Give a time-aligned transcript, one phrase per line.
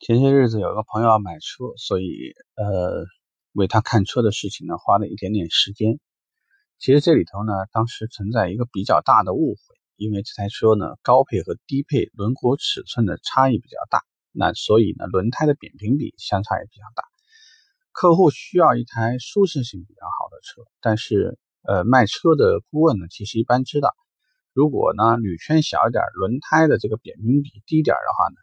[0.00, 3.04] 前些日子有个朋友要买车，所以呃
[3.52, 6.00] 为他看车的事情呢花了一点点时间。
[6.78, 14.02] 其实这里头呢，当时存在一个比较大的误会，因为这台车呢高配和低配轮毂尺寸的差异比较大，
[14.32, 17.04] 那所以呢轮胎的扁平比相差也比较大。
[17.92, 21.38] 客户需要一台舒适性比较好的车，但是
[21.68, 23.92] 呃卖车的顾问呢其实一般知道，
[24.54, 28.36] 如果呢铝圈小一点，轮胎的这个扁平比低点的话呢。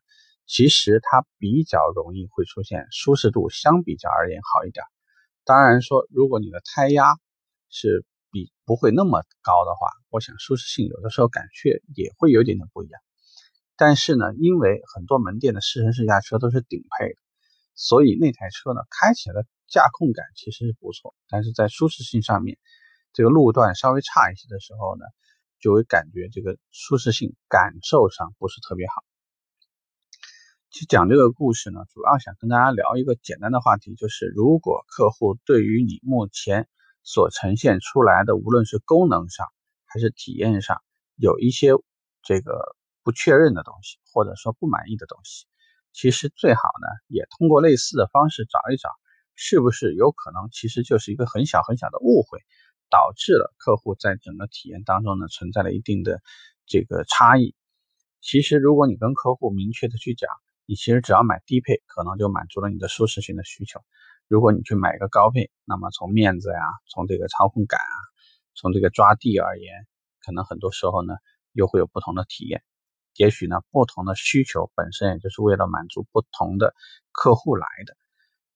[0.48, 4.84] 其实它比较容易会出现舒适度相比较而言好一点。
[5.44, 7.16] 当然说，如果你的胎压
[7.70, 13.02] 是比不会那么高的话，我想舒适性有的时候感觉也会有点点不一样。
[13.76, 17.20] 但是呢，因为很多门店的试乘试驾车都是顶配的，
[17.76, 21.14] 所以那台车呢开起来的驾控感其实是不错。
[21.30, 22.58] 但是在舒适性上面，
[23.14, 25.06] 这个路段稍微差一些的时候呢，
[25.60, 29.07] 就会感觉这个舒适性感受上不是特别好。
[30.78, 36.70] 去讲这个故事呢，主要想跟大家聊一个简单的话题，就是如果客户对于你目前
[37.02, 39.48] 所呈现出来的，无论是功能上
[39.88, 40.84] 还是体验上，
[41.16, 41.72] 有一些
[42.22, 45.48] 这个不确认的东西，或者说不满意的东西，
[45.94, 48.92] 其实最好呢，也通过类似的方式找一找，
[49.34, 52.38] 是不是有可能其实就是一个很小很小的误会，
[52.92, 56.22] 导致了客户在整个体验当中呢存在了一定的
[56.68, 57.56] 这个差异。
[58.22, 60.30] 其实如果你跟客户明确的去讲，
[60.68, 63.80] 你其实只要买低配，可能就满足了你的舒适性的需求。
[64.28, 67.96] 如果你去买一个高配，那么从面子呀，从这个操控感啊，
[68.54, 69.88] 从这个抓地而言，
[70.20, 71.14] 可能很多时候呢，
[71.54, 72.64] 又会有不同的体验。
[73.16, 76.76] 也许呢，不同的需求本身也就是为了满足不同的
[77.14, 77.96] 客户来的。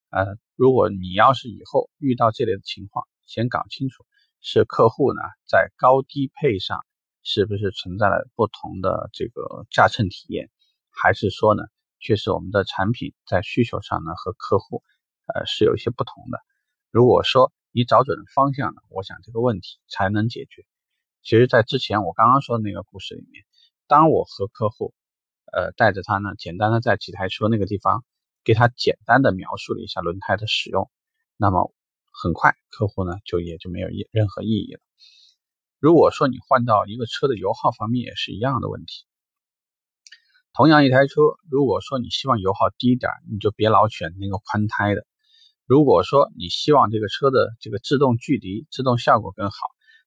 [0.10, 4.06] 呃，如果你要是以后遇到这类的情况，先搞清楚
[4.42, 6.86] 是客户呢在高低配上
[7.24, 10.50] 是不是存在了不同的这个驾乘体验，
[10.90, 11.64] 还是说呢？
[12.02, 14.84] 确实，我们的产品在需求上呢和客户，
[15.34, 16.40] 呃是有一些不同的。
[16.90, 20.66] 如果说你找准了方向呢，我想这个问题才能解决。
[21.22, 23.46] 其实，在之前我刚刚说的那个故事里面，
[23.88, 24.94] 当我和客户，
[25.54, 28.04] 呃带着他呢，简单的在几台车那个地方
[28.44, 30.90] 给他简单的描述了一下轮胎的使用，
[31.38, 31.72] 那么
[32.12, 34.80] 很快客户呢就也就没有任何意义了。
[35.80, 39.04] 如果说你换到一个车的油耗方面也是一样的问题。
[40.62, 45.08] 同样一台车，如果说你希望油耗低一点，你就别老选那个宽胎的。
[45.66, 49.58] 如果说你希望这个车的这个制动距离、制动效果更好，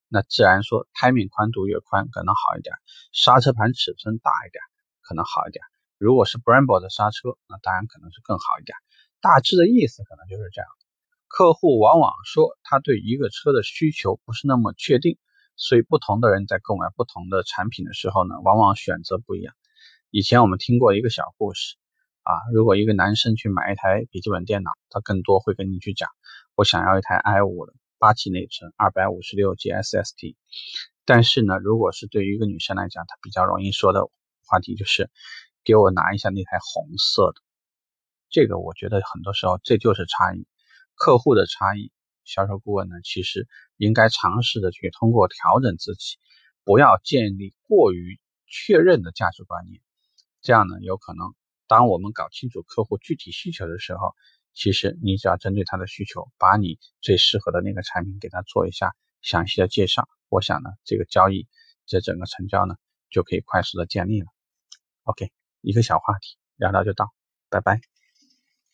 [0.09, 2.72] 那自然说胎面宽度越宽可能好一点，
[3.10, 4.62] 刹车盘尺寸大一点
[5.03, 5.60] 可能好一点。
[5.98, 8.76] 如果是 Brembo 的刹车，那当然可能是更好一点。
[9.21, 10.69] 大致的意思可能就是这样。
[11.26, 15.19] 客户往往说他对一个车的需求不是那么确定，
[15.56, 19.53] 所以不同的人在购买不同的产品的时候呢，往往选择不一样。
[20.11, 21.77] 以前我们听过一个小故事，
[22.22, 26.09] 啊，如果一个男生去买一台笔记本电脑，他更多会跟你去讲，
[26.55, 30.37] 我想要一台 i5 的八 G 内存，二百五十六 G SSD。
[31.05, 34.06] 但是呢，如果是对于一个女生来讲，她比较容易说的
[34.47, 35.11] 话题就是，
[35.65, 37.43] 给我拿一下那台红色的。
[38.31, 40.47] 这个我觉得很多时候这就是差异，
[40.95, 41.93] 客户的差异。
[42.25, 43.47] 销售顾问呢，其实
[43.77, 46.16] 应该尝试着去通过调整自己，
[46.65, 49.81] 不要建立过于确认的价值观念。
[50.41, 51.34] 这样呢，有可能，
[51.66, 54.15] 当我们搞清楚客户具体需求的时候，
[54.53, 61.49] 其实你只要针对他的需求，把你最适合的那个产品给他做一下详细的介绍，我想呢，这个交易，
[61.87, 62.77] 这整个成交呢，
[63.10, 64.27] 就可以快速的建立了。
[65.04, 67.12] OK，一个小话题聊聊就到，
[67.49, 67.94] 拜拜。